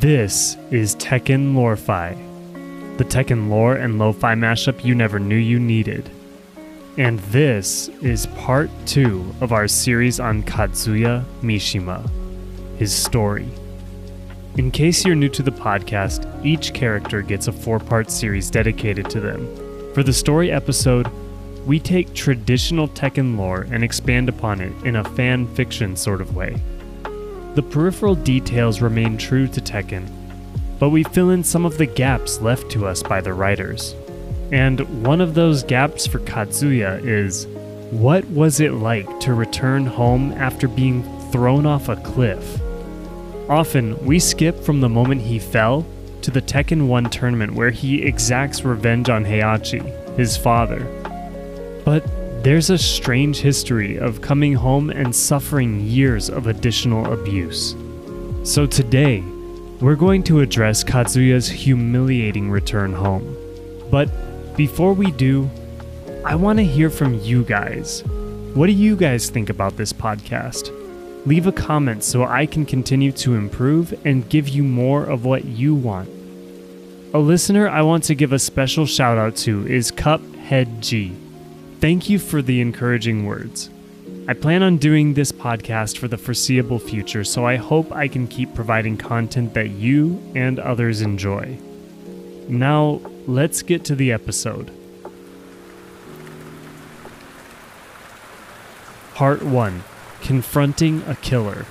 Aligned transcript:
This 0.00 0.56
is 0.70 0.94
Tekken 0.94 1.56
Lore-Fi, 1.56 2.16
the 2.98 3.04
Tekken 3.04 3.48
lore 3.48 3.74
and 3.74 3.98
lo-fi 3.98 4.36
mashup 4.36 4.84
you 4.84 4.94
never 4.94 5.18
knew 5.18 5.34
you 5.34 5.58
needed. 5.58 6.08
And 6.96 7.18
this 7.30 7.88
is 8.00 8.26
part 8.26 8.70
two 8.86 9.34
of 9.40 9.50
our 9.52 9.66
series 9.66 10.20
on 10.20 10.44
Kazuya 10.44 11.24
Mishima, 11.42 12.08
his 12.78 12.94
story. 12.94 13.48
In 14.56 14.70
case 14.70 15.04
you're 15.04 15.16
new 15.16 15.30
to 15.30 15.42
the 15.42 15.50
podcast, 15.50 16.46
each 16.46 16.72
character 16.74 17.20
gets 17.20 17.48
a 17.48 17.52
four 17.52 17.80
part 17.80 18.08
series 18.08 18.52
dedicated 18.52 19.10
to 19.10 19.18
them. 19.18 19.48
For 19.94 20.04
the 20.04 20.12
story 20.12 20.52
episode, 20.52 21.08
we 21.66 21.80
take 21.80 22.14
traditional 22.14 22.86
Tekken 22.86 23.36
lore 23.36 23.66
and 23.72 23.82
expand 23.82 24.28
upon 24.28 24.60
it 24.60 24.72
in 24.84 24.94
a 24.94 25.10
fan 25.16 25.52
fiction 25.56 25.96
sort 25.96 26.20
of 26.20 26.36
way. 26.36 26.54
The 27.54 27.62
peripheral 27.62 28.14
details 28.14 28.80
remain 28.80 29.16
true 29.16 29.48
to 29.48 29.60
Tekken, 29.60 30.08
but 30.78 30.90
we 30.90 31.02
fill 31.02 31.30
in 31.30 31.42
some 31.42 31.64
of 31.64 31.78
the 31.78 31.86
gaps 31.86 32.40
left 32.40 32.70
to 32.72 32.86
us 32.86 33.02
by 33.02 33.20
the 33.20 33.32
writers. 33.32 33.94
And 34.52 35.04
one 35.04 35.20
of 35.20 35.34
those 35.34 35.62
gaps 35.62 36.06
for 36.06 36.20
Kazuya 36.20 37.04
is 37.04 37.46
what 37.90 38.24
was 38.30 38.60
it 38.60 38.72
like 38.72 39.20
to 39.20 39.34
return 39.34 39.86
home 39.86 40.32
after 40.32 40.68
being 40.68 41.02
thrown 41.30 41.66
off 41.66 41.88
a 41.88 41.96
cliff? 41.96 42.60
Often, 43.48 44.04
we 44.04 44.18
skip 44.18 44.60
from 44.60 44.80
the 44.80 44.88
moment 44.88 45.22
he 45.22 45.38
fell 45.38 45.86
to 46.20 46.30
the 46.30 46.42
Tekken 46.42 46.86
1 46.86 47.04
tournament 47.10 47.54
where 47.54 47.70
he 47.70 48.02
exacts 48.02 48.62
revenge 48.62 49.08
on 49.08 49.24
Heihachi, 49.24 50.16
his 50.16 50.36
father. 50.36 50.80
But 51.84 52.04
there's 52.42 52.70
a 52.70 52.78
strange 52.78 53.38
history 53.38 53.98
of 53.98 54.20
coming 54.20 54.54
home 54.54 54.90
and 54.90 55.14
suffering 55.14 55.80
years 55.80 56.30
of 56.30 56.46
additional 56.46 57.12
abuse. 57.12 57.74
So 58.44 58.64
today, 58.64 59.22
we're 59.80 59.96
going 59.96 60.22
to 60.24 60.40
address 60.40 60.84
Kazuya's 60.84 61.48
humiliating 61.48 62.48
return 62.48 62.92
home. 62.92 63.36
But 63.90 64.56
before 64.56 64.92
we 64.92 65.10
do, 65.10 65.50
I 66.24 66.36
want 66.36 66.60
to 66.60 66.64
hear 66.64 66.90
from 66.90 67.14
you 67.20 67.42
guys. 67.42 68.04
What 68.54 68.66
do 68.66 68.72
you 68.72 68.94
guys 68.94 69.28
think 69.28 69.50
about 69.50 69.76
this 69.76 69.92
podcast? 69.92 70.72
Leave 71.26 71.48
a 71.48 71.52
comment 71.52 72.04
so 72.04 72.22
I 72.22 72.46
can 72.46 72.64
continue 72.64 73.10
to 73.12 73.34
improve 73.34 73.92
and 74.06 74.28
give 74.28 74.48
you 74.48 74.62
more 74.62 75.04
of 75.04 75.24
what 75.24 75.44
you 75.44 75.74
want. 75.74 76.08
A 77.14 77.18
listener 77.18 77.68
I 77.68 77.82
want 77.82 78.04
to 78.04 78.14
give 78.14 78.32
a 78.32 78.38
special 78.38 78.86
shout 78.86 79.18
out 79.18 79.34
to 79.38 79.66
is 79.66 79.90
Cuphead 79.90 80.80
G. 80.80 81.16
Thank 81.80 82.10
you 82.10 82.18
for 82.18 82.42
the 82.42 82.60
encouraging 82.60 83.24
words. 83.24 83.70
I 84.26 84.34
plan 84.34 84.64
on 84.64 84.78
doing 84.78 85.14
this 85.14 85.30
podcast 85.30 85.96
for 85.96 86.08
the 86.08 86.18
foreseeable 86.18 86.80
future, 86.80 87.22
so 87.22 87.46
I 87.46 87.54
hope 87.54 87.92
I 87.92 88.08
can 88.08 88.26
keep 88.26 88.52
providing 88.52 88.96
content 88.96 89.54
that 89.54 89.70
you 89.70 90.20
and 90.34 90.58
others 90.58 91.02
enjoy. 91.02 91.56
Now, 92.48 93.00
let's 93.28 93.62
get 93.62 93.84
to 93.84 93.94
the 93.94 94.10
episode. 94.10 94.72
Part 99.14 99.42
1 99.42 99.84
Confronting 100.20 101.02
a 101.06 101.14
Killer. 101.14 101.64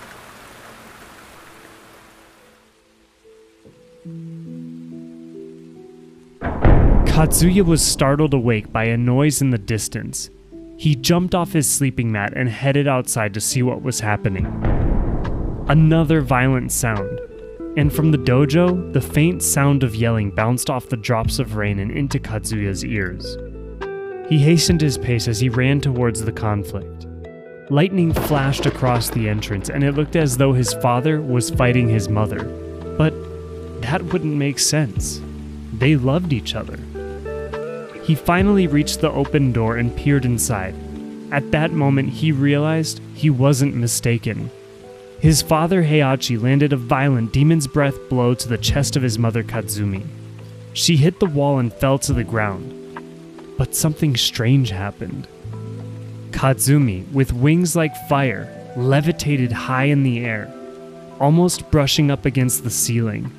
Kazuya 7.18 7.66
was 7.66 7.84
startled 7.84 8.36
awake 8.36 8.72
by 8.72 8.84
a 8.84 8.96
noise 8.96 9.42
in 9.42 9.50
the 9.50 9.58
distance. 9.58 10.30
He 10.78 10.94
jumped 10.94 11.34
off 11.34 11.52
his 11.52 11.68
sleeping 11.68 12.12
mat 12.12 12.34
and 12.36 12.48
headed 12.48 12.88
outside 12.88 13.34
to 13.34 13.42
see 13.42 13.64
what 13.64 13.82
was 13.82 14.00
happening. 14.00 14.46
Another 15.68 16.22
violent 16.22 16.72
sound, 16.72 17.20
and 17.76 17.92
from 17.92 18.12
the 18.12 18.20
dojo, 18.20 18.94
the 18.94 19.02
faint 19.02 19.42
sound 19.42 19.82
of 19.82 19.96
yelling 19.96 20.30
bounced 20.30 20.70
off 20.70 20.90
the 20.90 20.96
drops 20.96 21.40
of 21.40 21.56
rain 21.56 21.80
and 21.80 21.90
into 21.90 22.20
Kazuya's 22.20 22.86
ears. 22.86 23.36
He 24.30 24.38
hastened 24.38 24.82
his 24.82 25.00
pace 25.00 25.28
as 25.28 25.40
he 25.40 25.50
ran 25.50 25.82
towards 25.82 26.22
the 26.22 26.32
conflict. 26.32 27.08
Lightning 27.72 28.14
flashed 28.14 28.68
across 28.68 29.10
the 29.10 29.28
entrance, 29.28 29.72
and 29.72 29.84
it 29.84 29.94
looked 29.94 30.16
as 30.16 30.38
though 30.38 30.54
his 30.54 30.76
father 30.76 31.20
was 31.20 31.50
fighting 31.50 31.90
his 31.90 32.10
mother. 32.10 32.44
But 32.96 33.16
that 33.82 34.04
wouldn't 34.04 34.36
make 34.36 34.60
sense. 34.60 35.20
They 35.74 35.96
loved 35.96 36.32
each 36.32 36.54
other. 36.54 36.78
He 38.08 38.16
finally 38.16 38.68
reached 38.68 39.02
the 39.02 39.12
open 39.12 39.52
door 39.52 39.76
and 39.76 39.94
peered 39.94 40.24
inside. 40.24 40.74
At 41.30 41.52
that 41.52 41.74
moment, 41.74 42.08
he 42.08 42.32
realized 42.32 43.02
he 43.14 43.30
wasn't 43.30 43.76
mistaken. 43.76 44.50
His 45.20 45.42
father 45.42 45.84
Heihachi 45.84 46.42
landed 46.42 46.72
a 46.72 46.78
violent 46.78 47.34
demon's 47.34 47.68
breath 47.68 47.98
blow 48.08 48.34
to 48.34 48.48
the 48.48 48.58
chest 48.58 48.96
of 48.96 49.04
his 49.04 49.20
mother 49.20 49.44
Kazumi. 49.44 50.06
She 50.72 50.96
hit 50.96 51.20
the 51.20 51.26
wall 51.26 51.60
and 51.60 51.74
fell 51.74 52.00
to 52.00 52.14
the 52.14 52.24
ground. 52.24 52.74
But 53.58 53.76
something 53.76 54.16
strange 54.16 54.70
happened. 54.70 55.28
Kazumi, 56.32 57.12
with 57.12 57.34
wings 57.34 57.76
like 57.76 58.08
fire, 58.08 58.72
levitated 58.78 59.52
high 59.52 59.86
in 59.86 60.04
the 60.04 60.24
air, 60.24 60.50
almost 61.20 61.70
brushing 61.72 62.10
up 62.10 62.24
against 62.24 62.64
the 62.64 62.70
ceiling. 62.70 63.34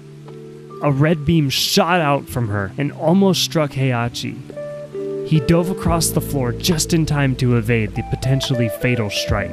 A 0.82 0.92
red 0.92 1.24
beam 1.24 1.48
shot 1.48 2.02
out 2.02 2.28
from 2.28 2.48
her 2.48 2.70
and 2.76 2.92
almost 2.92 3.42
struck 3.42 3.70
Heihachi. 3.70 4.57
He 5.28 5.40
dove 5.40 5.68
across 5.68 6.08
the 6.08 6.22
floor 6.22 6.52
just 6.52 6.94
in 6.94 7.04
time 7.04 7.36
to 7.36 7.58
evade 7.58 7.94
the 7.94 8.02
potentially 8.04 8.70
fatal 8.80 9.10
strike. 9.10 9.52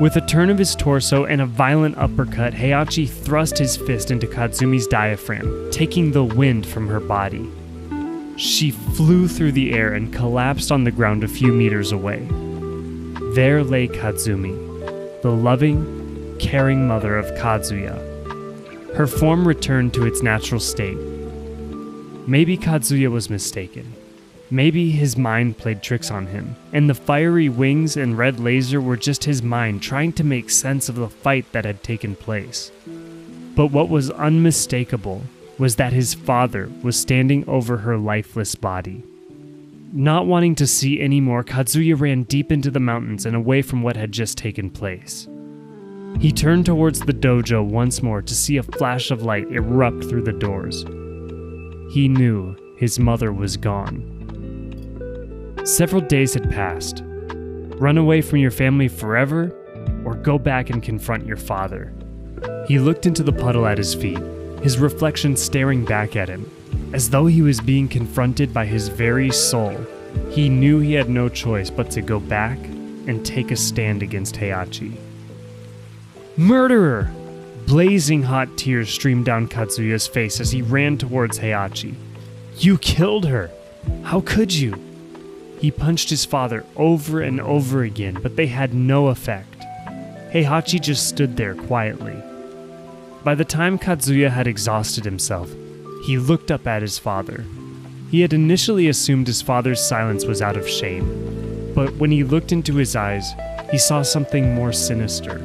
With 0.00 0.16
a 0.16 0.26
turn 0.26 0.50
of 0.50 0.58
his 0.58 0.74
torso 0.74 1.26
and 1.26 1.40
a 1.40 1.46
violent 1.46 1.96
uppercut, 1.96 2.54
Heihachi 2.54 3.08
thrust 3.08 3.56
his 3.56 3.76
fist 3.76 4.10
into 4.10 4.26
Kazumi's 4.26 4.88
diaphragm, 4.88 5.70
taking 5.70 6.10
the 6.10 6.24
wind 6.24 6.66
from 6.66 6.88
her 6.88 6.98
body. 6.98 7.48
She 8.36 8.72
flew 8.72 9.28
through 9.28 9.52
the 9.52 9.74
air 9.74 9.94
and 9.94 10.12
collapsed 10.12 10.72
on 10.72 10.82
the 10.82 10.90
ground 10.90 11.22
a 11.22 11.28
few 11.28 11.52
meters 11.52 11.92
away. 11.92 12.26
There 13.34 13.62
lay 13.62 13.86
Kazumi, 13.86 15.22
the 15.22 15.30
loving, 15.30 16.36
caring 16.40 16.88
mother 16.88 17.16
of 17.16 17.26
Kazuya. 17.38 17.94
Her 18.96 19.06
form 19.06 19.46
returned 19.46 19.94
to 19.94 20.04
its 20.04 20.20
natural 20.20 20.58
state. 20.58 20.98
Maybe 22.26 22.58
Kazuya 22.58 23.08
was 23.08 23.30
mistaken. 23.30 23.94
Maybe 24.50 24.90
his 24.90 25.16
mind 25.16 25.58
played 25.58 25.82
tricks 25.82 26.10
on 26.10 26.26
him, 26.26 26.56
and 26.72 26.88
the 26.88 26.94
fiery 26.94 27.50
wings 27.50 27.96
and 27.96 28.16
red 28.16 28.40
laser 28.40 28.80
were 28.80 28.96
just 28.96 29.24
his 29.24 29.42
mind 29.42 29.82
trying 29.82 30.12
to 30.14 30.24
make 30.24 30.48
sense 30.48 30.88
of 30.88 30.94
the 30.94 31.08
fight 31.08 31.50
that 31.52 31.66
had 31.66 31.82
taken 31.82 32.16
place. 32.16 32.72
But 33.54 33.66
what 33.66 33.90
was 33.90 34.10
unmistakable 34.10 35.22
was 35.58 35.76
that 35.76 35.92
his 35.92 36.14
father 36.14 36.70
was 36.82 36.96
standing 36.96 37.46
over 37.46 37.78
her 37.78 37.98
lifeless 37.98 38.54
body. 38.54 39.02
Not 39.92 40.26
wanting 40.26 40.54
to 40.56 40.66
see 40.66 41.00
any 41.00 41.20
more, 41.20 41.44
Kazuya 41.44 41.98
ran 41.98 42.22
deep 42.22 42.50
into 42.50 42.70
the 42.70 42.80
mountains 42.80 43.26
and 43.26 43.36
away 43.36 43.62
from 43.62 43.82
what 43.82 43.96
had 43.96 44.12
just 44.12 44.38
taken 44.38 44.70
place. 44.70 45.26
He 46.20 46.32
turned 46.32 46.66
towards 46.66 47.00
the 47.00 47.12
dojo 47.12 47.62
once 47.62 48.02
more 48.02 48.22
to 48.22 48.34
see 48.34 48.56
a 48.56 48.62
flash 48.62 49.10
of 49.10 49.22
light 49.22 49.46
erupt 49.50 50.04
through 50.04 50.22
the 50.22 50.32
doors. 50.32 50.84
He 51.92 52.08
knew 52.08 52.56
his 52.78 52.98
mother 52.98 53.32
was 53.32 53.56
gone. 53.56 54.17
Several 55.68 56.00
days 56.00 56.32
had 56.32 56.50
passed. 56.50 57.02
Run 57.04 57.98
away 57.98 58.22
from 58.22 58.38
your 58.38 58.50
family 58.50 58.88
forever, 58.88 59.54
or 60.02 60.14
go 60.14 60.38
back 60.38 60.70
and 60.70 60.82
confront 60.82 61.26
your 61.26 61.36
father. 61.36 61.92
He 62.66 62.78
looked 62.78 63.04
into 63.04 63.22
the 63.22 63.34
puddle 63.34 63.66
at 63.66 63.76
his 63.76 63.94
feet, 63.94 64.18
his 64.62 64.78
reflection 64.78 65.36
staring 65.36 65.84
back 65.84 66.16
at 66.16 66.30
him, 66.30 66.50
as 66.94 67.10
though 67.10 67.26
he 67.26 67.42
was 67.42 67.60
being 67.60 67.86
confronted 67.86 68.54
by 68.54 68.64
his 68.64 68.88
very 68.88 69.30
soul. 69.30 69.78
He 70.30 70.48
knew 70.48 70.78
he 70.78 70.94
had 70.94 71.10
no 71.10 71.28
choice 71.28 71.68
but 71.68 71.90
to 71.90 72.00
go 72.00 72.18
back 72.18 72.56
and 73.06 73.24
take 73.24 73.50
a 73.50 73.56
stand 73.56 74.02
against 74.02 74.36
Heihachi. 74.36 74.96
Murderer! 76.38 77.12
Blazing 77.66 78.22
hot 78.22 78.56
tears 78.56 78.88
streamed 78.88 79.26
down 79.26 79.48
Kazuya's 79.48 80.06
face 80.06 80.40
as 80.40 80.50
he 80.50 80.62
ran 80.62 80.96
towards 80.96 81.38
Heihachi. 81.38 81.94
You 82.56 82.78
killed 82.78 83.26
her! 83.26 83.50
How 84.02 84.22
could 84.22 84.50
you? 84.50 84.87
He 85.60 85.70
punched 85.70 86.10
his 86.10 86.24
father 86.24 86.64
over 86.76 87.20
and 87.20 87.40
over 87.40 87.82
again, 87.82 88.18
but 88.22 88.36
they 88.36 88.46
had 88.46 88.74
no 88.74 89.08
effect. 89.08 89.56
Heihachi 90.32 90.80
just 90.80 91.08
stood 91.08 91.36
there 91.36 91.54
quietly. 91.54 92.16
By 93.24 93.34
the 93.34 93.44
time 93.44 93.78
Kazuya 93.78 94.30
had 94.30 94.46
exhausted 94.46 95.04
himself, 95.04 95.50
he 96.06 96.16
looked 96.16 96.50
up 96.50 96.66
at 96.66 96.82
his 96.82 96.98
father. 96.98 97.44
He 98.10 98.20
had 98.20 98.32
initially 98.32 98.88
assumed 98.88 99.26
his 99.26 99.42
father's 99.42 99.82
silence 99.82 100.24
was 100.24 100.40
out 100.40 100.56
of 100.56 100.68
shame, 100.68 101.72
but 101.74 101.92
when 101.96 102.10
he 102.10 102.22
looked 102.22 102.52
into 102.52 102.76
his 102.76 102.94
eyes, 102.94 103.28
he 103.70 103.78
saw 103.78 104.02
something 104.02 104.54
more 104.54 104.72
sinister. 104.72 105.38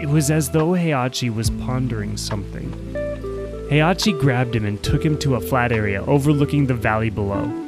It 0.00 0.08
was 0.08 0.30
as 0.30 0.50
though 0.50 0.72
Heihachi 0.72 1.34
was 1.34 1.50
pondering 1.50 2.16
something. 2.16 2.70
Heihachi 3.70 4.20
grabbed 4.20 4.54
him 4.54 4.66
and 4.66 4.80
took 4.82 5.02
him 5.02 5.18
to 5.20 5.36
a 5.36 5.40
flat 5.40 5.72
area 5.72 6.04
overlooking 6.04 6.66
the 6.66 6.74
valley 6.74 7.10
below. 7.10 7.65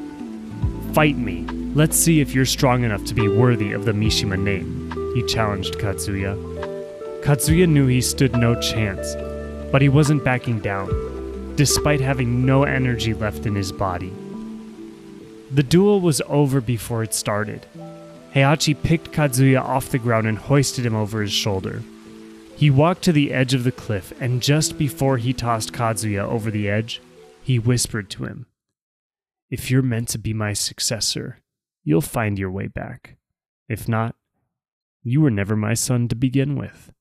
Fight 0.94 1.17
me. 1.17 1.46
Let's 1.75 1.96
see 1.96 2.20
if 2.20 2.35
you're 2.35 2.46
strong 2.46 2.82
enough 2.85 3.05
to 3.05 3.14
be 3.14 3.29
worthy 3.29 3.73
of 3.73 3.85
the 3.85 3.93
Mishima 3.93 4.38
name, 4.38 4.90
he 5.14 5.23
challenged 5.25 5.75
Kazuya. 5.79 6.35
Kazuya 7.23 7.69
knew 7.69 7.87
he 7.87 8.00
stood 8.00 8.32
no 8.37 8.61
chance. 8.61 9.14
but 9.70 9.82
he 9.82 9.88
wasn't 9.88 10.25
backing 10.25 10.61
down, 10.61 10.88
despite 11.56 12.00
having 12.00 12.46
no 12.46 12.64
energy 12.64 13.14
left 13.14 13.46
in 13.46 13.55
his 13.55 13.73
body. 13.73 14.12
The 15.50 15.62
duel 15.62 16.00
was 16.00 16.23
over 16.26 16.61
before 16.61 17.02
it 17.02 17.14
started. 17.14 17.67
Heihachi 18.35 18.81
picked 18.82 19.12
Kazuya 19.12 19.61
off 19.61 19.90
the 19.90 19.99
ground 19.99 20.26
and 20.26 20.38
hoisted 20.38 20.85
him 20.85 20.94
over 20.94 21.23
his 21.23 21.32
shoulder. 21.32 21.82
He 22.56 22.70
walked 22.70 23.02
to 23.02 23.12
the 23.12 23.32
edge 23.32 23.55
of 23.55 23.64
the 23.64 23.73
cliff, 23.73 24.12
and 24.20 24.43
just 24.43 24.79
before 24.79 25.17
he 25.17 25.32
tossed 25.32 25.73
Kazuya 25.73 26.23
over 26.23 26.50
the 26.50 26.69
edge, 26.69 27.00
he 27.43 27.58
whispered 27.58 28.11
to 28.11 28.25
him, 28.25 28.46
If 29.50 29.71
you're 29.71 29.81
meant 29.81 30.09
to 30.09 30.19
be 30.19 30.35
my 30.35 30.53
successor, 30.53 31.41
you'll 31.83 32.03
find 32.03 32.39
your 32.39 32.50
way 32.50 32.67
back. 32.67 33.17
If 33.67 33.89
not, 33.89 34.15
you 35.03 35.23
were 35.23 35.31
never 35.31 35.56
my 35.56 35.73
son 35.73 36.06
to 36.09 36.15
begin 36.15 36.55
with. 36.55 36.93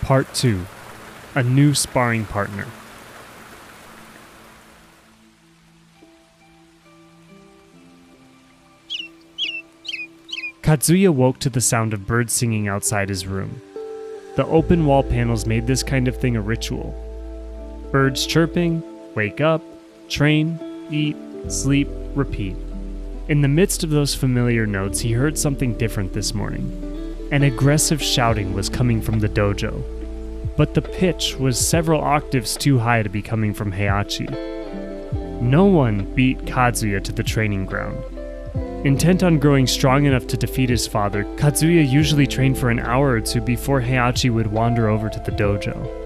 Part 0.00 0.34
2 0.34 0.66
A 1.36 1.44
New 1.44 1.74
Sparring 1.74 2.24
Partner. 2.24 2.66
Kazuya 10.62 11.14
woke 11.14 11.38
to 11.38 11.50
the 11.50 11.60
sound 11.60 11.94
of 11.94 12.04
birds 12.04 12.32
singing 12.32 12.66
outside 12.66 13.08
his 13.08 13.28
room. 13.28 13.62
The 14.34 14.44
open 14.46 14.86
wall 14.86 15.04
panels 15.04 15.46
made 15.46 15.68
this 15.68 15.84
kind 15.84 16.08
of 16.08 16.16
thing 16.16 16.34
a 16.34 16.40
ritual. 16.40 17.05
Birds 17.90 18.26
chirping, 18.26 18.82
wake 19.14 19.40
up, 19.40 19.62
train, 20.08 20.58
eat, 20.90 21.16
sleep, 21.48 21.88
repeat. 22.14 22.56
In 23.28 23.40
the 23.40 23.48
midst 23.48 23.84
of 23.84 23.90
those 23.90 24.14
familiar 24.14 24.66
notes, 24.66 25.00
he 25.00 25.12
heard 25.12 25.38
something 25.38 25.74
different 25.74 26.12
this 26.12 26.34
morning. 26.34 27.28
An 27.32 27.42
aggressive 27.42 28.02
shouting 28.02 28.52
was 28.54 28.68
coming 28.68 29.00
from 29.00 29.20
the 29.20 29.28
dojo, 29.28 29.82
but 30.56 30.74
the 30.74 30.82
pitch 30.82 31.36
was 31.36 31.58
several 31.58 32.00
octaves 32.00 32.56
too 32.56 32.78
high 32.78 33.02
to 33.02 33.08
be 33.08 33.22
coming 33.22 33.52
from 33.52 33.72
Heihachi. 33.72 34.30
No 35.40 35.64
one 35.64 36.12
beat 36.14 36.38
Kazuya 36.38 37.02
to 37.04 37.12
the 37.12 37.22
training 37.22 37.66
ground. 37.66 38.02
Intent 38.86 39.22
on 39.22 39.38
growing 39.38 39.66
strong 39.66 40.06
enough 40.06 40.26
to 40.28 40.36
defeat 40.36 40.70
his 40.70 40.86
father, 40.86 41.24
Kazuya 41.36 41.88
usually 41.88 42.26
trained 42.26 42.58
for 42.58 42.70
an 42.70 42.78
hour 42.78 43.10
or 43.10 43.20
two 43.20 43.40
before 43.40 43.80
Heihachi 43.80 44.30
would 44.30 44.46
wander 44.46 44.88
over 44.88 45.08
to 45.08 45.20
the 45.20 45.32
dojo. 45.32 46.05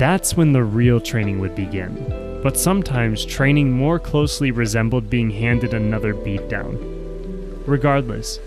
That's 0.00 0.34
when 0.34 0.52
the 0.54 0.64
real 0.64 0.98
training 0.98 1.40
would 1.40 1.54
begin. 1.54 2.40
But 2.42 2.56
sometimes 2.56 3.22
training 3.22 3.70
more 3.70 3.98
closely 3.98 4.50
resembled 4.50 5.10
being 5.10 5.28
handed 5.28 5.74
another 5.74 6.14
beatdown. 6.14 6.78
Regardless, 7.66 8.38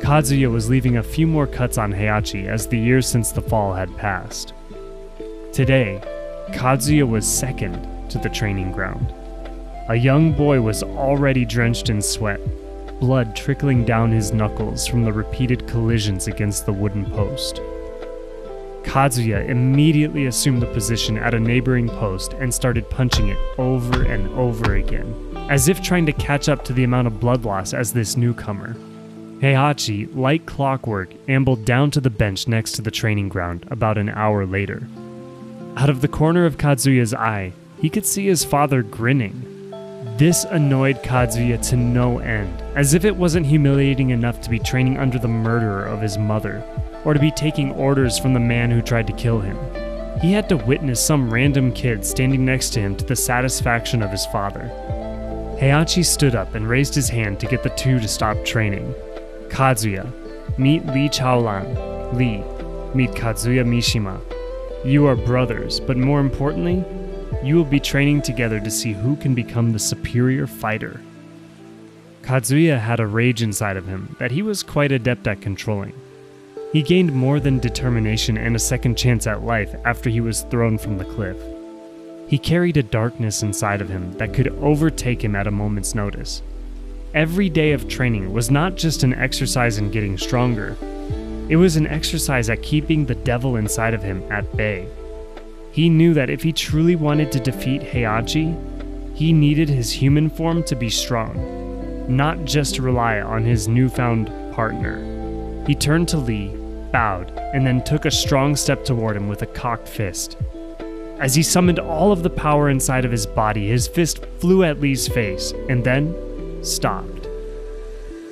Kazuya 0.00 0.50
was 0.50 0.68
leaving 0.68 0.98
a 0.98 1.02
few 1.02 1.26
more 1.26 1.46
cuts 1.46 1.78
on 1.78 1.94
Heihachi 1.94 2.44
as 2.44 2.66
the 2.66 2.76
years 2.76 3.06
since 3.06 3.32
the 3.32 3.40
fall 3.40 3.72
had 3.72 3.96
passed. 3.96 4.52
Today, 5.50 5.98
Kazuya 6.50 7.08
was 7.08 7.26
second 7.26 8.10
to 8.10 8.18
the 8.18 8.28
training 8.28 8.72
ground. 8.72 9.10
A 9.88 9.96
young 9.96 10.34
boy 10.34 10.60
was 10.60 10.82
already 10.82 11.46
drenched 11.46 11.88
in 11.88 12.02
sweat, 12.02 12.40
blood 13.00 13.34
trickling 13.34 13.86
down 13.86 14.12
his 14.12 14.34
knuckles 14.34 14.86
from 14.86 15.04
the 15.04 15.12
repeated 15.14 15.66
collisions 15.68 16.26
against 16.26 16.66
the 16.66 16.72
wooden 16.74 17.06
post. 17.06 17.62
Kazuya 18.84 19.48
immediately 19.48 20.26
assumed 20.26 20.62
the 20.62 20.66
position 20.66 21.18
at 21.18 21.34
a 21.34 21.40
neighboring 21.40 21.88
post 21.88 22.32
and 22.34 22.52
started 22.52 22.88
punching 22.90 23.28
it 23.28 23.38
over 23.58 24.02
and 24.02 24.28
over 24.30 24.74
again, 24.76 25.14
as 25.50 25.68
if 25.68 25.82
trying 25.82 26.06
to 26.06 26.12
catch 26.12 26.48
up 26.48 26.64
to 26.64 26.72
the 26.72 26.84
amount 26.84 27.06
of 27.06 27.20
blood 27.20 27.44
loss 27.44 27.74
as 27.74 27.92
this 27.92 28.16
newcomer. 28.16 28.74
Heihachi, 29.40 30.14
like 30.16 30.46
clockwork, 30.46 31.10
ambled 31.28 31.64
down 31.64 31.90
to 31.92 32.00
the 32.00 32.10
bench 32.10 32.48
next 32.48 32.72
to 32.72 32.82
the 32.82 32.90
training 32.90 33.28
ground 33.28 33.66
about 33.70 33.98
an 33.98 34.08
hour 34.08 34.44
later. 34.46 34.82
Out 35.76 35.90
of 35.90 36.00
the 36.00 36.08
corner 36.08 36.44
of 36.44 36.58
Kazuya's 36.58 37.14
eye, 37.14 37.52
he 37.80 37.88
could 37.88 38.04
see 38.04 38.26
his 38.26 38.44
father 38.44 38.82
grinning, 38.82 39.44
this 40.18 40.42
annoyed 40.42 41.00
Kazuya 41.04 41.64
to 41.68 41.76
no 41.76 42.18
end, 42.18 42.60
as 42.74 42.94
if 42.94 43.04
it 43.04 43.14
wasn't 43.14 43.46
humiliating 43.46 44.10
enough 44.10 44.40
to 44.40 44.50
be 44.50 44.58
training 44.58 44.98
under 44.98 45.16
the 45.16 45.28
murderer 45.28 45.84
of 45.84 46.00
his 46.00 46.18
mother, 46.18 46.64
or 47.04 47.14
to 47.14 47.20
be 47.20 47.30
taking 47.30 47.72
orders 47.72 48.18
from 48.18 48.34
the 48.34 48.40
man 48.40 48.70
who 48.70 48.82
tried 48.82 49.06
to 49.06 49.12
kill 49.12 49.40
him. 49.40 49.58
He 50.20 50.32
had 50.32 50.48
to 50.48 50.56
witness 50.56 51.04
some 51.04 51.32
random 51.32 51.72
kid 51.72 52.04
standing 52.04 52.44
next 52.44 52.70
to 52.70 52.80
him 52.80 52.96
to 52.96 53.04
the 53.04 53.14
satisfaction 53.14 54.02
of 54.02 54.10
his 54.10 54.26
father. 54.26 54.70
Heihachi 55.60 56.04
stood 56.04 56.34
up 56.34 56.54
and 56.54 56.68
raised 56.68 56.94
his 56.94 57.08
hand 57.08 57.40
to 57.40 57.46
get 57.46 57.62
the 57.62 57.70
two 57.70 58.00
to 58.00 58.08
stop 58.08 58.36
training. 58.44 58.94
Kazuya, 59.48 60.10
meet 60.58 60.86
Lee 60.86 61.08
Chaolan. 61.08 62.14
Lee, 62.14 62.42
meet 62.94 63.10
Kazuya 63.10 63.64
Mishima. 63.64 64.20
You 64.84 65.06
are 65.06 65.16
brothers, 65.16 65.80
but 65.80 65.96
more 65.96 66.20
importantly, 66.20 66.84
you 67.42 67.56
will 67.56 67.64
be 67.64 67.80
training 67.80 68.22
together 68.22 68.60
to 68.60 68.70
see 68.70 68.92
who 68.92 69.16
can 69.16 69.34
become 69.34 69.72
the 69.72 69.78
superior 69.78 70.46
fighter. 70.46 71.00
Kazuya 72.22 72.78
had 72.78 73.00
a 73.00 73.06
rage 73.06 73.42
inside 73.42 73.76
of 73.76 73.86
him 73.86 74.16
that 74.18 74.30
he 74.30 74.42
was 74.42 74.62
quite 74.62 74.92
adept 74.92 75.26
at 75.26 75.40
controlling. 75.40 75.94
He 76.72 76.82
gained 76.82 77.12
more 77.12 77.40
than 77.40 77.58
determination 77.58 78.36
and 78.36 78.54
a 78.54 78.58
second 78.58 78.98
chance 78.98 79.26
at 79.26 79.42
life 79.42 79.74
after 79.84 80.10
he 80.10 80.20
was 80.20 80.42
thrown 80.42 80.76
from 80.76 80.98
the 80.98 81.04
cliff. 81.04 81.36
He 82.28 82.38
carried 82.38 82.76
a 82.76 82.82
darkness 82.82 83.42
inside 83.42 83.80
of 83.80 83.88
him 83.88 84.12
that 84.18 84.34
could 84.34 84.48
overtake 84.60 85.24
him 85.24 85.34
at 85.34 85.46
a 85.46 85.50
moment's 85.50 85.94
notice. 85.94 86.42
Every 87.14 87.48
day 87.48 87.72
of 87.72 87.88
training 87.88 88.32
was 88.34 88.50
not 88.50 88.76
just 88.76 89.02
an 89.02 89.14
exercise 89.14 89.78
in 89.78 89.90
getting 89.90 90.18
stronger, 90.18 90.76
it 91.48 91.56
was 91.56 91.76
an 91.76 91.86
exercise 91.86 92.50
at 92.50 92.62
keeping 92.62 93.06
the 93.06 93.14
devil 93.14 93.56
inside 93.56 93.94
of 93.94 94.02
him 94.02 94.22
at 94.30 94.54
bay. 94.54 94.86
He 95.72 95.88
knew 95.88 96.12
that 96.12 96.28
if 96.28 96.42
he 96.42 96.52
truly 96.52 96.94
wanted 96.94 97.32
to 97.32 97.40
defeat 97.40 97.80
Heihachi, 97.80 99.16
he 99.16 99.32
needed 99.32 99.70
his 99.70 99.90
human 99.90 100.28
form 100.28 100.62
to 100.64 100.76
be 100.76 100.90
strong, 100.90 101.34
not 102.14 102.44
just 102.44 102.78
rely 102.78 103.20
on 103.22 103.44
his 103.44 103.66
newfound 103.66 104.26
partner. 104.52 105.64
He 105.66 105.74
turned 105.74 106.08
to 106.08 106.18
Lee, 106.18 106.57
bowed, 106.92 107.30
and 107.54 107.66
then 107.66 107.84
took 107.84 108.04
a 108.04 108.10
strong 108.10 108.56
step 108.56 108.84
toward 108.84 109.16
him 109.16 109.28
with 109.28 109.42
a 109.42 109.46
cocked 109.46 109.88
fist. 109.88 110.36
As 111.18 111.34
he 111.34 111.42
summoned 111.42 111.78
all 111.78 112.12
of 112.12 112.22
the 112.22 112.30
power 112.30 112.68
inside 112.70 113.04
of 113.04 113.12
his 113.12 113.26
body, 113.26 113.68
his 113.68 113.88
fist 113.88 114.24
flew 114.38 114.62
at 114.62 114.80
Lee's 114.80 115.08
face 115.08 115.52
and 115.68 115.84
then 115.84 116.14
stopped. 116.62 117.28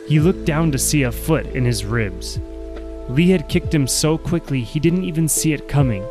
He 0.08 0.20
looked 0.20 0.44
down 0.44 0.70
to 0.72 0.78
see 0.78 1.02
a 1.02 1.12
foot 1.12 1.46
in 1.46 1.64
his 1.64 1.84
ribs. 1.84 2.38
Lee 3.08 3.30
had 3.30 3.48
kicked 3.48 3.74
him 3.74 3.86
so 3.86 4.16
quickly 4.18 4.62
he 4.62 4.80
didn't 4.80 5.04
even 5.04 5.28
see 5.28 5.52
it 5.52 5.68
coming, 5.68 6.04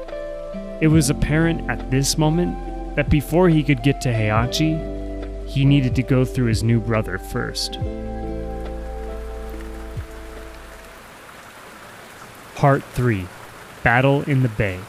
it 0.81 0.87
was 0.87 1.09
apparent 1.09 1.69
at 1.69 1.89
this 1.89 2.17
moment 2.17 2.57
that 2.97 3.09
before 3.09 3.47
he 3.47 3.63
could 3.63 3.81
get 3.81 4.01
to 4.01 4.11
Heihachi, 4.11 5.47
he 5.47 5.63
needed 5.63 5.95
to 5.95 6.03
go 6.03 6.25
through 6.25 6.47
his 6.47 6.63
new 6.63 6.81
brother 6.81 7.17
first. 7.17 7.79
Part 12.65 12.83
3 12.83 13.27
Battle 13.83 14.23
in 14.23 14.41
the 14.41 14.49
Bay. 14.49 14.79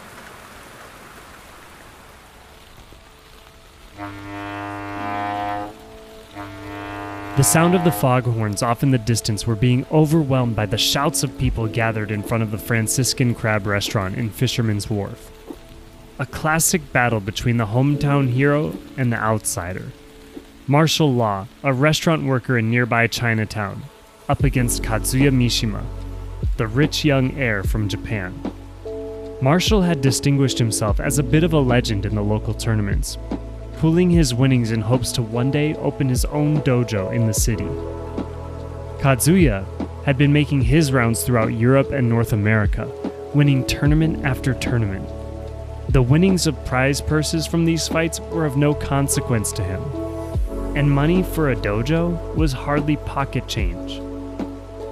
The 7.37 7.42
sound 7.42 7.75
of 7.75 7.85
the 7.85 7.92
foghorns 7.92 8.62
off 8.62 8.83
in 8.83 8.92
the 8.92 8.97
distance 8.97 9.47
were 9.47 9.54
being 9.54 9.85
overwhelmed 9.92 10.56
by 10.56 10.64
the 10.64 10.78
shouts 10.78 11.23
of 11.23 11.37
people 11.37 11.66
gathered 11.66 12.11
in 12.11 12.23
front 12.23 12.42
of 12.42 12.50
the 12.50 12.56
Franciscan 12.56 13.35
Crab 13.35 13.66
restaurant 13.66 14.16
in 14.16 14.30
Fisherman's 14.30 14.88
Wharf 14.88 15.30
a 16.18 16.25
classic 16.25 16.95
battle 16.95 17.21
between 17.21 17.59
the 17.59 17.66
hometown 17.66 18.30
hero 18.30 18.73
and 18.97 19.12
the 19.12 19.18
outsider. 19.18 19.92
Marshall 20.66 21.12
Law, 21.12 21.47
a 21.62 21.75
restaurant 21.75 22.25
worker 22.25 22.56
in 22.56 22.71
nearby 22.71 23.06
Chinatown, 23.06 23.83
up 24.30 24.42
against 24.42 24.83
Kazuya 24.83 25.30
Mishima, 25.30 25.85
the 26.57 26.67
rich 26.67 27.05
young 27.05 27.37
heir 27.37 27.63
from 27.63 27.89
Japan. 27.89 28.35
Marshall 29.41 29.83
had 29.83 30.01
distinguished 30.01 30.59
himself 30.59 31.01
as 31.01 31.19
a 31.19 31.23
bit 31.23 31.45
of 31.45 31.53
a 31.53 31.59
legend 31.59 32.07
in 32.07 32.15
the 32.15 32.23
local 32.23 32.55
tournaments, 32.55 33.19
pooling 33.79 34.11
his 34.11 34.35
winnings 34.35 34.71
in 34.71 34.81
hopes 34.81 35.13
to 35.13 35.23
one 35.23 35.51
day 35.51 35.75
open 35.75 36.09
his 36.09 36.25
own 36.27 36.61
dojo 36.63 37.13
in 37.13 37.27
the 37.27 37.35
city. 37.35 37.69
Kazuya 39.01 39.67
had 40.05 40.17
been 40.17 40.33
making 40.33 40.63
his 40.63 40.93
rounds 40.93 41.23
throughout 41.23 41.53
Europe 41.53 41.91
and 41.93 42.09
North 42.09 42.33
America, 42.33 42.91
winning 43.35 43.67
tournament 43.67 44.25
after 44.25 44.55
tournament 44.55 45.07
the 45.89 46.03
winnings 46.03 46.49
of 46.49 46.65
prize 46.65 47.01
purses 47.01 47.47
from 47.47 47.65
these 47.65 47.87
fights 47.87 48.21
were 48.21 48.45
of 48.45 48.57
no 48.57 48.75
consequence 48.75 49.53
to 49.53 49.63
him, 49.63 49.81
and 50.77 50.91
money 50.91 51.23
for 51.23 51.53
a 51.53 51.57
dojo 51.57 52.35
was 52.35 52.53
hardly 52.53 52.97
pocket 52.97 53.47
change. 53.47 54.01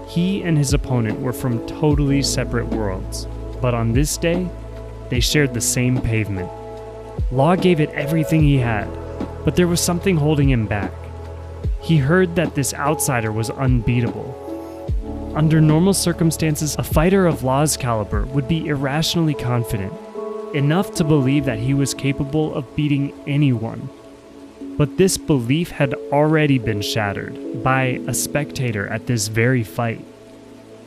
He 0.09 0.43
and 0.43 0.57
his 0.57 0.73
opponent 0.75 1.21
were 1.21 1.33
from 1.33 1.67
totally 1.67 2.23
separate 2.23 2.69
worlds, 2.69 3.27
but 3.61 3.75
on 3.75 3.93
this 3.93 4.17
day, 4.17 4.49
they 5.11 5.21
shared 5.21 5.55
the 5.55 5.61
same 5.61 6.01
pavement. 6.01 6.51
Law 7.33 7.57
gave 7.57 7.81
it 7.81 7.91
everything 7.91 8.43
he 8.43 8.59
had, 8.59 8.89
but 9.45 9.57
there 9.57 9.69
was 9.69 9.81
something 9.81 10.17
holding 10.17 10.51
him 10.51 10.67
back. 10.67 10.93
He 11.81 11.97
heard 11.97 12.37
that 12.37 12.55
this 12.55 12.75
outsider 12.75 13.33
was 13.33 13.51
unbeatable. 13.51 14.41
Under 15.35 15.61
normal 15.61 15.95
circumstances, 15.95 16.77
a 16.79 16.83
fighter 16.83 17.27
of 17.27 17.43
Law's 17.43 17.77
caliber 17.77 18.25
would 18.27 18.47
be 18.47 18.69
irrationally 18.69 19.35
confident, 19.35 19.93
enough 20.55 20.95
to 20.95 21.05
believe 21.05 21.45
that 21.45 21.59
he 21.59 21.75
was 21.75 21.93
capable 21.93 22.55
of 22.55 22.77
beating 22.77 23.13
anyone. 23.27 23.89
But 24.61 24.97
this 24.97 25.17
belief 25.17 25.71
had 25.71 25.95
already 26.13 26.59
been 26.59 26.83
shattered 26.83 27.63
by 27.63 28.01
a 28.07 28.15
spectator 28.15 28.89
at 28.89 29.07
this 29.07 29.29
very 29.29 29.63
fight. 29.63 30.05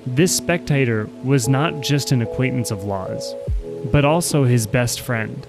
This 0.06 0.36
spectator 0.36 1.10
was 1.24 1.48
not 1.48 1.82
just 1.82 2.12
an 2.12 2.22
acquaintance 2.22 2.72
of 2.72 2.84
Law's, 2.84 3.34
but 3.92 4.06
also 4.06 4.44
his 4.44 4.68
best 4.68 5.02
friend. 5.02 5.46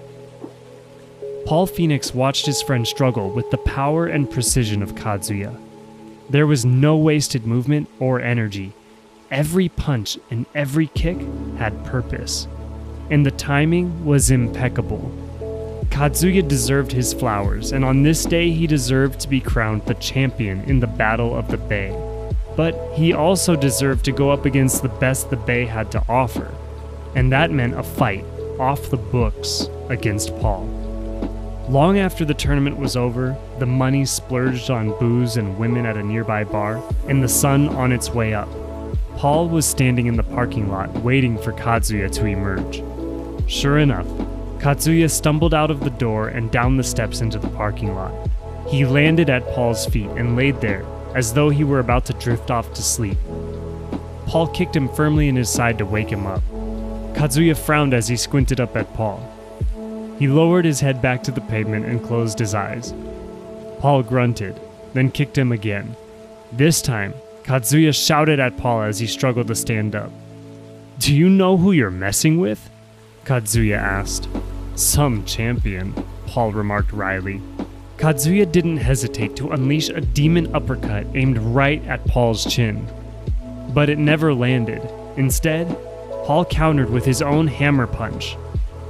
Paul 1.46 1.66
Phoenix 1.66 2.14
watched 2.14 2.46
his 2.46 2.60
friend 2.60 2.86
struggle 2.86 3.30
with 3.30 3.50
the 3.50 3.58
power 3.58 4.06
and 4.06 4.30
precision 4.30 4.82
of 4.82 4.94
Kazuya. 4.94 5.58
There 6.28 6.46
was 6.46 6.64
no 6.64 6.96
wasted 6.96 7.46
movement 7.46 7.88
or 7.98 8.20
energy. 8.20 8.74
Every 9.30 9.68
punch 9.68 10.18
and 10.30 10.44
every 10.54 10.88
kick 10.88 11.18
had 11.56 11.84
purpose, 11.84 12.46
and 13.10 13.24
the 13.24 13.30
timing 13.30 14.04
was 14.04 14.30
impeccable. 14.30 15.10
Kazuya 15.98 16.46
deserved 16.46 16.92
his 16.92 17.12
flowers, 17.12 17.72
and 17.72 17.84
on 17.84 18.04
this 18.04 18.24
day 18.24 18.52
he 18.52 18.68
deserved 18.68 19.18
to 19.18 19.28
be 19.28 19.40
crowned 19.40 19.84
the 19.86 19.94
champion 19.94 20.60
in 20.70 20.78
the 20.78 20.86
Battle 20.86 21.36
of 21.36 21.48
the 21.48 21.56
Bay. 21.56 21.92
But 22.54 22.92
he 22.94 23.12
also 23.12 23.56
deserved 23.56 24.04
to 24.04 24.12
go 24.12 24.30
up 24.30 24.44
against 24.44 24.82
the 24.82 24.90
best 24.90 25.28
the 25.28 25.36
Bay 25.36 25.64
had 25.64 25.90
to 25.90 26.04
offer, 26.08 26.54
and 27.16 27.32
that 27.32 27.50
meant 27.50 27.76
a 27.76 27.82
fight 27.82 28.24
off 28.60 28.90
the 28.90 28.96
books 28.96 29.68
against 29.88 30.38
Paul. 30.38 30.66
Long 31.68 31.98
after 31.98 32.24
the 32.24 32.32
tournament 32.32 32.78
was 32.78 32.96
over, 32.96 33.36
the 33.58 33.66
money 33.66 34.04
splurged 34.04 34.70
on 34.70 34.96
booze 35.00 35.36
and 35.36 35.58
women 35.58 35.84
at 35.84 35.96
a 35.96 36.02
nearby 36.04 36.44
bar, 36.44 36.80
and 37.08 37.20
the 37.24 37.28
sun 37.28 37.70
on 37.70 37.90
its 37.90 38.10
way 38.10 38.34
up. 38.34 38.48
Paul 39.16 39.48
was 39.48 39.66
standing 39.66 40.06
in 40.06 40.16
the 40.16 40.22
parking 40.22 40.70
lot 40.70 40.94
waiting 41.00 41.36
for 41.38 41.52
Kazuya 41.52 42.08
to 42.12 42.24
emerge. 42.24 42.84
Sure 43.50 43.78
enough, 43.78 44.06
Kazuya 44.58 45.08
stumbled 45.08 45.54
out 45.54 45.70
of 45.70 45.80
the 45.80 45.90
door 45.90 46.28
and 46.28 46.50
down 46.50 46.76
the 46.76 46.82
steps 46.82 47.20
into 47.20 47.38
the 47.38 47.48
parking 47.50 47.94
lot. 47.94 48.12
He 48.68 48.84
landed 48.84 49.30
at 49.30 49.46
Paul's 49.54 49.86
feet 49.86 50.10
and 50.10 50.36
laid 50.36 50.60
there, 50.60 50.84
as 51.14 51.32
though 51.32 51.48
he 51.48 51.64
were 51.64 51.78
about 51.78 52.04
to 52.06 52.12
drift 52.14 52.50
off 52.50 52.72
to 52.74 52.82
sleep. 52.82 53.18
Paul 54.26 54.48
kicked 54.48 54.76
him 54.76 54.88
firmly 54.88 55.28
in 55.28 55.36
his 55.36 55.48
side 55.48 55.78
to 55.78 55.86
wake 55.86 56.10
him 56.10 56.26
up. 56.26 56.42
Kazuya 57.14 57.56
frowned 57.56 57.94
as 57.94 58.08
he 58.08 58.16
squinted 58.16 58.60
up 58.60 58.76
at 58.76 58.92
Paul. 58.94 59.22
He 60.18 60.28
lowered 60.28 60.64
his 60.64 60.80
head 60.80 61.00
back 61.00 61.22
to 61.22 61.30
the 61.30 61.40
pavement 61.40 61.86
and 61.86 62.04
closed 62.04 62.38
his 62.38 62.54
eyes. 62.54 62.92
Paul 63.78 64.02
grunted, 64.02 64.60
then 64.92 65.10
kicked 65.10 65.38
him 65.38 65.52
again. 65.52 65.96
This 66.52 66.82
time, 66.82 67.14
Kazuya 67.44 67.94
shouted 67.94 68.40
at 68.40 68.56
Paul 68.56 68.82
as 68.82 68.98
he 68.98 69.06
struggled 69.06 69.46
to 69.46 69.54
stand 69.54 69.94
up. 69.94 70.10
Do 70.98 71.14
you 71.14 71.28
know 71.28 71.56
who 71.56 71.72
you're 71.72 71.90
messing 71.90 72.38
with? 72.38 72.68
Kazuya 73.24 73.76
asked. 73.76 74.28
Some 74.78 75.24
champion, 75.24 75.92
Paul 76.28 76.52
remarked 76.52 76.92
wryly. 76.92 77.42
Kazuya 77.96 78.50
didn't 78.52 78.76
hesitate 78.76 79.34
to 79.34 79.50
unleash 79.50 79.88
a 79.88 80.00
demon 80.00 80.54
uppercut 80.54 81.04
aimed 81.14 81.36
right 81.38 81.84
at 81.88 82.06
Paul's 82.06 82.44
chin. 82.46 82.86
But 83.74 83.90
it 83.90 83.98
never 83.98 84.32
landed. 84.32 84.80
Instead, 85.16 85.66
Paul 86.24 86.44
countered 86.44 86.90
with 86.90 87.04
his 87.04 87.22
own 87.22 87.48
hammer 87.48 87.88
punch. 87.88 88.36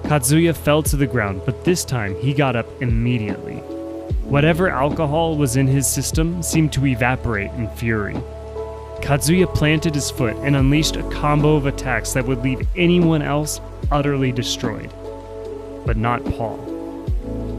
Kazuya 0.02 0.54
fell 0.54 0.82
to 0.82 0.94
the 0.94 1.06
ground, 1.06 1.40
but 1.46 1.64
this 1.64 1.86
time 1.86 2.14
he 2.16 2.34
got 2.34 2.54
up 2.54 2.66
immediately. 2.82 3.56
Whatever 4.24 4.68
alcohol 4.68 5.38
was 5.38 5.56
in 5.56 5.66
his 5.66 5.86
system 5.86 6.42
seemed 6.42 6.74
to 6.74 6.84
evaporate 6.84 7.52
in 7.52 7.66
fury. 7.70 8.16
Kazuya 9.00 9.46
planted 9.54 9.94
his 9.94 10.10
foot 10.10 10.36
and 10.42 10.54
unleashed 10.54 10.96
a 10.96 11.10
combo 11.10 11.56
of 11.56 11.64
attacks 11.64 12.12
that 12.12 12.26
would 12.26 12.42
leave 12.42 12.68
anyone 12.76 13.22
else 13.22 13.58
utterly 13.90 14.32
destroyed. 14.32 14.92
But 15.88 15.96
not 15.96 16.22
Paul. 16.22 16.58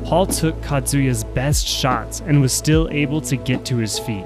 Paul 0.05 0.27
took 0.27 0.61
Kazuya's 0.61 1.23
best 1.23 1.65
shots 1.65 2.21
and 2.27 2.39
was 2.39 2.53
still 2.53 2.87
able 2.91 3.21
to 3.21 3.35
get 3.35 3.65
to 3.65 3.77
his 3.77 3.97
feet. 3.97 4.23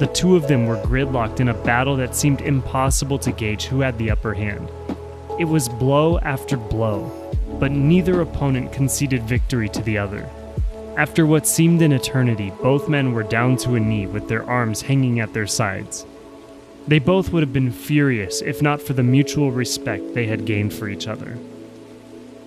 The 0.00 0.10
two 0.12 0.36
of 0.36 0.48
them 0.48 0.66
were 0.66 0.76
gridlocked 0.82 1.40
in 1.40 1.48
a 1.48 1.54
battle 1.54 1.96
that 1.96 2.14
seemed 2.14 2.42
impossible 2.42 3.18
to 3.20 3.32
gauge 3.32 3.64
who 3.64 3.80
had 3.80 3.96
the 3.96 4.10
upper 4.10 4.34
hand. 4.34 4.68
It 5.40 5.46
was 5.46 5.66
blow 5.66 6.18
after 6.18 6.58
blow, 6.58 7.10
but 7.58 7.72
neither 7.72 8.20
opponent 8.20 8.74
conceded 8.74 9.22
victory 9.22 9.70
to 9.70 9.80
the 9.80 9.96
other. 9.96 10.28
After 10.98 11.24
what 11.24 11.46
seemed 11.46 11.80
an 11.80 11.92
eternity, 11.92 12.52
both 12.62 12.86
men 12.86 13.12
were 13.14 13.22
down 13.22 13.56
to 13.58 13.76
a 13.76 13.80
knee 13.80 14.06
with 14.06 14.28
their 14.28 14.44
arms 14.44 14.82
hanging 14.82 15.20
at 15.20 15.32
their 15.32 15.46
sides. 15.46 16.04
They 16.86 16.98
both 16.98 17.32
would 17.32 17.42
have 17.42 17.54
been 17.54 17.72
furious 17.72 18.42
if 18.42 18.60
not 18.60 18.82
for 18.82 18.92
the 18.92 19.02
mutual 19.02 19.52
respect 19.52 20.12
they 20.12 20.26
had 20.26 20.44
gained 20.44 20.74
for 20.74 20.86
each 20.86 21.08
other. 21.08 21.38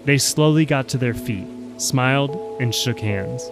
They 0.06 0.18
slowly 0.18 0.66
got 0.66 0.88
to 0.90 0.98
their 0.98 1.14
feet, 1.14 1.48
smiled, 1.78 2.58
and 2.60 2.74
shook 2.74 3.00
hands. 3.00 3.50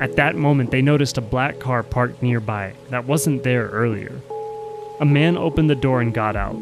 At 0.00 0.16
that 0.16 0.36
moment, 0.36 0.70
they 0.70 0.82
noticed 0.82 1.18
a 1.18 1.20
black 1.22 1.58
car 1.58 1.82
parked 1.82 2.22
nearby 2.22 2.74
that 2.90 3.06
wasn't 3.06 3.42
there 3.42 3.68
earlier. 3.68 4.20
A 5.00 5.04
man 5.04 5.36
opened 5.36 5.70
the 5.70 5.74
door 5.74 6.00
and 6.00 6.14
got 6.14 6.36
out. 6.36 6.56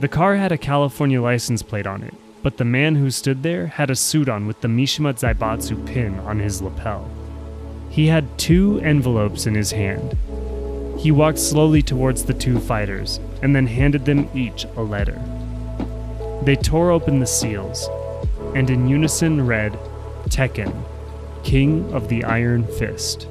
The 0.00 0.08
car 0.08 0.36
had 0.36 0.52
a 0.52 0.58
California 0.58 1.20
license 1.20 1.62
plate 1.62 1.86
on 1.86 2.02
it, 2.02 2.14
but 2.42 2.56
the 2.56 2.64
man 2.64 2.96
who 2.96 3.10
stood 3.10 3.42
there 3.42 3.66
had 3.66 3.90
a 3.90 3.96
suit 3.96 4.28
on 4.28 4.46
with 4.46 4.60
the 4.60 4.68
Mishima 4.68 5.14
Zaibatsu 5.14 5.86
pin 5.86 6.18
on 6.20 6.38
his 6.38 6.60
lapel. 6.60 7.10
He 7.90 8.06
had 8.08 8.38
two 8.38 8.80
envelopes 8.80 9.46
in 9.46 9.54
his 9.54 9.72
hand, 9.72 10.16
he 10.98 11.10
walked 11.10 11.38
slowly 11.38 11.82
towards 11.82 12.24
the 12.24 12.34
two 12.34 12.58
fighters 12.58 13.20
and 13.42 13.54
then 13.54 13.66
handed 13.66 14.04
them 14.04 14.28
each 14.34 14.64
a 14.76 14.82
letter. 14.82 15.20
They 16.46 16.54
tore 16.54 16.92
open 16.92 17.18
the 17.18 17.26
seals 17.26 17.88
and 18.54 18.70
in 18.70 18.86
unison 18.86 19.44
read 19.44 19.72
Tekken, 20.28 20.72
King 21.42 21.92
of 21.92 22.08
the 22.08 22.22
Iron 22.22 22.64
Fist. 22.78 23.26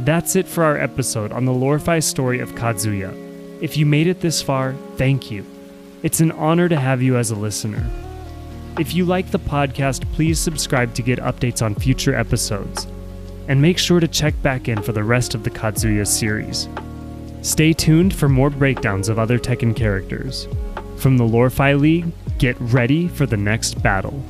That's 0.00 0.36
it 0.36 0.46
for 0.46 0.62
our 0.62 0.76
episode 0.76 1.32
on 1.32 1.46
the 1.46 1.54
Lore-Fi 1.54 2.00
story 2.00 2.40
of 2.40 2.52
Kazuya. 2.52 3.10
If 3.62 3.78
you 3.78 3.86
made 3.86 4.08
it 4.08 4.20
this 4.20 4.42
far, 4.42 4.74
thank 4.96 5.30
you. 5.30 5.46
It's 6.02 6.20
an 6.20 6.32
honor 6.32 6.68
to 6.68 6.78
have 6.78 7.00
you 7.00 7.16
as 7.16 7.30
a 7.30 7.34
listener. 7.34 7.88
If 8.78 8.94
you 8.94 9.06
like 9.06 9.30
the 9.30 9.38
podcast, 9.38 10.04
please 10.12 10.38
subscribe 10.38 10.92
to 10.96 11.02
get 11.02 11.18
updates 11.18 11.62
on 11.62 11.74
future 11.74 12.14
episodes. 12.14 12.86
And 13.48 13.60
make 13.60 13.78
sure 13.78 13.98
to 13.98 14.06
check 14.06 14.40
back 14.42 14.68
in 14.68 14.82
for 14.82 14.92
the 14.92 15.02
rest 15.02 15.34
of 15.34 15.42
the 15.42 15.50
Kazuya 15.50 16.06
series. 16.06 16.68
Stay 17.42 17.72
tuned 17.72 18.14
for 18.14 18.28
more 18.28 18.50
breakdowns 18.50 19.08
of 19.08 19.18
other 19.18 19.38
Tekken 19.38 19.74
characters. 19.74 20.46
From 20.96 21.16
the 21.16 21.24
Lore-Fi 21.24 21.72
League, 21.72 22.12
get 22.38 22.56
ready 22.60 23.08
for 23.08 23.24
the 23.26 23.36
next 23.36 23.82
battle. 23.82 24.22